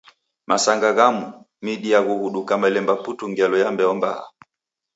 [0.49, 1.27] Masanga ghamu,
[1.63, 4.25] midi yaghughuduka malemba putu ngelo ya mbeo mbaha.